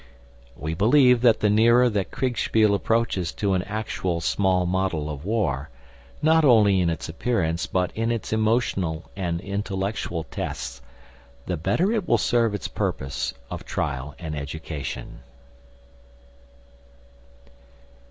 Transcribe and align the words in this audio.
We 0.55 0.73
believe 0.73 1.21
that 1.21 1.41
the 1.41 1.49
nearer 1.51 1.87
that 1.87 2.09
Kriegspiel 2.09 2.73
approaches 2.73 3.31
to 3.33 3.53
an 3.53 3.61
actual 3.61 4.19
small 4.19 4.65
model 4.65 5.11
of 5.11 5.25
war, 5.25 5.69
not 6.23 6.43
only 6.43 6.79
in 6.79 6.89
its 6.89 7.07
appearance 7.07 7.67
but 7.67 7.91
in 7.95 8.11
its 8.11 8.33
emotional 8.33 9.11
and 9.15 9.39
intellectual 9.39 10.23
tests, 10.23 10.81
the 11.45 11.55
better 11.55 11.91
it 11.91 12.07
will 12.07 12.17
serve 12.17 12.55
its 12.55 12.67
purpose 12.67 13.35
of 13.51 13.63
trial 13.63 14.15
and 14.17 14.35
education. 14.35 15.19